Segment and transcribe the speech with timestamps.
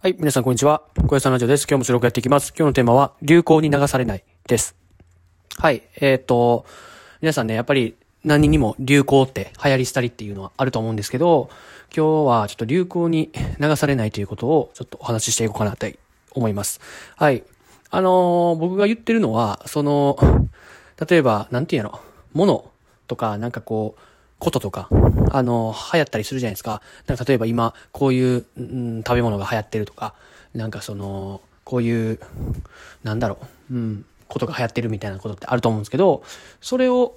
[0.00, 0.82] はい、皆さんこんにちは。
[1.08, 1.66] 小屋さんラジオです。
[1.68, 2.54] 今日も収録やっていきます。
[2.56, 4.76] 今日のテーマは、流行に流されないです。
[5.56, 6.66] はい、えっ、と、
[7.20, 11.50] 皆さんね、やっぱり何にも流行って流行り廃りっていうのはあると思うんですけど、
[11.92, 15.88] 今日はちょっと流行に流されないということをちょっとお話ししていこうかなと
[16.30, 16.80] 思います。
[17.16, 17.42] はい。
[17.90, 20.16] あのー僕が言ってるのは、その、
[21.08, 22.00] 例えば、なんていうの、
[22.34, 22.70] もの
[23.08, 24.00] とか、なんかこう、
[24.38, 24.88] こととか、
[25.30, 26.80] あの、流行ったりするじゃないですか。
[27.06, 30.14] なんか例えば今、こういう、うん、食べ物が流行ってるとか、
[30.54, 32.20] なんかその、こういう、
[33.02, 33.38] なんだろ
[33.70, 36.22] う、うん、ことが流行ってるみたいなことってあると思うんですけど、
[36.60, 37.16] それを、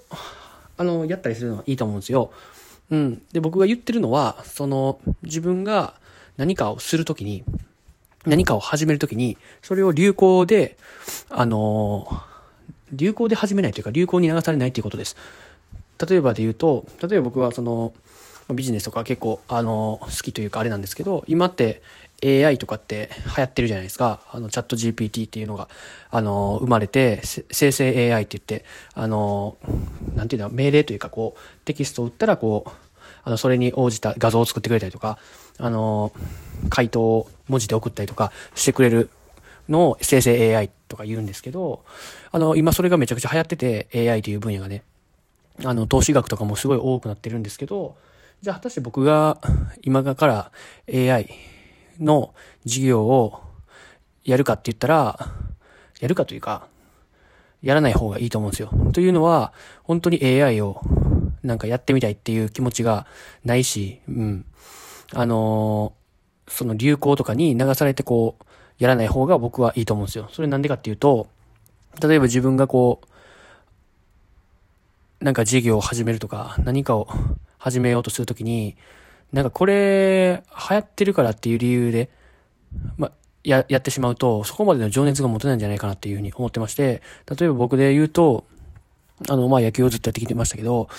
[0.77, 2.31] あの、やったりするのはいいと思うんですよ。
[2.89, 3.21] うん。
[3.31, 5.93] で、僕が言ってるのは、その、自分が
[6.37, 7.43] 何かをするときに、
[8.25, 10.77] 何かを始めるときに、それを流行で、
[11.29, 12.21] あの
[12.93, 15.15] 流行で始めないというか、流行に流されないということです。
[16.07, 17.93] 例えばで言うと、例えば僕はその、
[18.53, 21.81] ビジネスとか結構、あの、好きというかあれなんですけど、今って
[22.23, 24.21] AI とかって流行ってるじゃないですか。
[24.31, 25.67] あの、チャット GPT っていうのが、
[26.09, 29.57] あの、生まれて、生成 AI って言って、あの、
[30.15, 32.71] なんていうの、命令というかこう、テキストを打ったらこう、
[33.23, 35.17] あの、それに応じた画像を作ってくれたりとか、
[35.57, 36.11] あの、
[36.69, 39.09] 回答を文字で送ったりとかしてくれる
[39.69, 41.83] のを生成 AI とか言うんですけど、
[42.31, 44.83] あの、今それがめちゃくちゃ流行ってて、AI という分野がね。
[45.63, 47.95] あの、投資額とかもすごい多くなってるんですけど、
[48.41, 49.39] じゃあ果たして僕が
[49.83, 50.51] 今から
[50.91, 51.29] AI
[51.99, 52.33] の
[52.65, 53.41] 事業を
[54.23, 55.19] やるかって言ったら、
[55.99, 56.67] やるかというか、
[57.61, 58.71] やらない方がいいと思うんですよ。
[58.93, 60.81] というのは、本当に AI を
[61.43, 63.05] なんかやってみたいっていう気持ちが
[63.45, 64.45] ないし、うん。
[65.13, 66.01] あのー
[66.51, 68.43] その流行とかに流されてこう、
[68.77, 70.27] やらない方が僕はいいと思うんですよ。
[70.31, 71.27] それなんでかっていうと、
[72.05, 73.07] 例えば自分がこう、
[75.21, 77.07] なんか事業を始めるとか、何かを
[77.59, 78.75] 始めようとするときに、
[79.31, 82.09] なんかこれ、流行ってるからっていう理由で、
[82.97, 83.11] ま、
[83.43, 87.03] や、やってしまうと、そこまでの情熱が持てないんじゃないかなっていうふうに思ってまして、
[87.39, 88.45] 例えば僕で言うと、
[89.29, 90.89] あの、まあ、野球をずっとやってきてましたけど、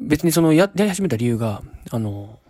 [0.00, 2.40] 別にその、や、やり始めた理由が、あの、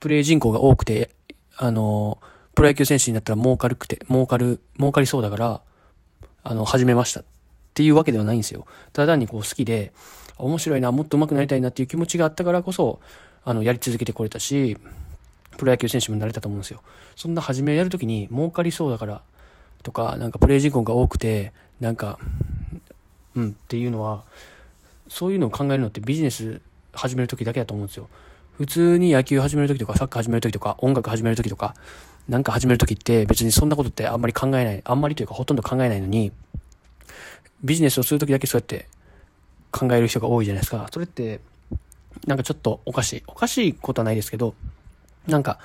[0.00, 1.10] プレイ人口が多くて、
[1.56, 2.18] あの、
[2.54, 5.60] プロ野球選手になったら儲かるくて、儲かる、儲かりそうだから、
[6.42, 7.24] あの、始めました。
[7.74, 8.66] っていうわけではないんですよ。
[8.92, 9.92] ただにこう好きで、
[10.38, 13.00] 面白いな、もっと上手くなりたいなっていう気持ちがあったからこそ、
[13.44, 14.78] あの、やり続けてこれたし、
[15.58, 16.82] プロ野球選手もなれたと思うんですよ。
[17.16, 19.22] そんな初めやるときに儲かりそうだから、
[19.82, 22.20] とか、なんかプレイ人口が多くて、なんか、
[23.34, 24.22] うんっていうのは、
[25.08, 26.60] そういうのを考えるのってビジネス
[26.92, 28.08] 始めるときだけだと思うんですよ。
[28.56, 31.74] 普通に野球始めるときとか、サッカー始めるときとか、音楽始めるときとか、
[32.28, 36.32] なんか始めるときって別にそんなことってあんまり考えない、あんまりというかほとんど考えないのに、
[37.64, 38.86] ビジネスをするときだけそうやって
[39.72, 40.86] 考える人が多いじゃないですか。
[40.92, 41.40] それって、
[42.26, 43.22] なんかちょっとおかしい。
[43.26, 44.54] おかしいことはないですけど、
[45.26, 45.58] なんか、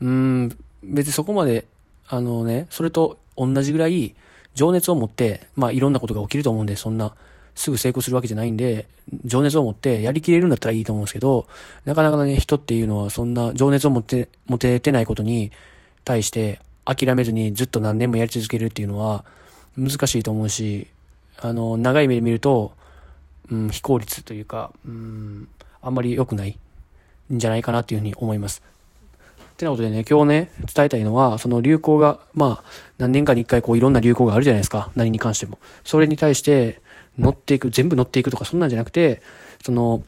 [0.00, 1.66] うーん、別にそこまで、
[2.08, 4.14] あのね、それと同じぐらい
[4.54, 7.14] 情熱を持って、まあいろんなことが起きると思うんで、そんな、
[7.54, 8.86] すぐ成功するわけじゃないんで、
[9.24, 11.46] 情熱を持ってやりきれるんだったらいいと思うんですけど、
[11.84, 15.50] なかなかね、人っていうのはそんな情熱を持って、持ててないことに
[16.04, 19.24] 対して諦めずにずっと何年もやり続けるっていうのは
[19.76, 20.86] 難しいと思うし、
[21.42, 22.72] あの、長い目で見ると、
[23.50, 25.48] うん、非効率というか、うん、
[25.82, 26.58] あんまり良くない
[27.32, 28.62] んじゃないかなっていうふうに思います。
[29.38, 34.90] ってなことでね、今日ね、伝えたいのは、その流行が、まあ、何年かに一回こういろんな流行があるじゃないですか。
[34.94, 35.58] 何に関しても。
[35.84, 36.80] それに対して
[37.18, 39.20] 乗っていく、全部乗っていくとかそんなんじゃなくて、
[39.62, 40.02] その、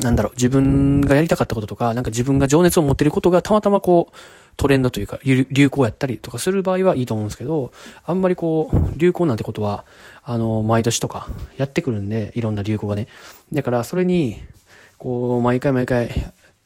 [0.00, 4.16] なんだろう、自分がやりたかったこととか、なんか自分が情熱を持ってることがたまたまこう、
[4.56, 7.72] トレンドというか、流行やったりとかする場合はいいと思うんですけど、
[8.04, 9.84] あんまりこう、流行なんてことは、
[10.22, 13.08] あの、毎年とかやってくるんで、いろんな流行がね。
[13.52, 14.36] だから、それに、
[14.98, 16.10] こう、毎回毎回、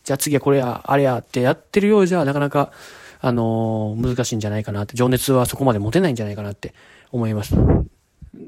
[0.05, 2.73] じゃあ次はこれや、あれやってやってるようじゃ、なかなか、
[3.21, 6.75] あの難しいんじゃないかなって、情熱はそこまで持てないんじゃないかなって
[7.11, 7.57] 思います。
[7.57, 7.59] っ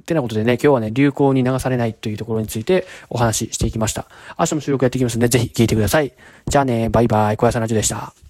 [0.04, 4.06] てなことでね、今日はね、流行に流されないというところについてお話ししていきました。
[4.38, 6.12] 明日も収録やっていきますんで、ぜひ聞いてください。
[6.46, 8.27] じゃあね、バイバイ、小屋さんラジオでした。